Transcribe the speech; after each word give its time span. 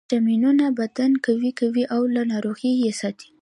ویټامینونه 0.05 0.65
بدن 0.79 1.11
قوي 1.25 1.51
کوي 1.59 1.83
او 1.95 2.01
له 2.15 2.21
ناروغیو 2.31 2.81
یې 2.85 2.91
ساتي 3.01 3.27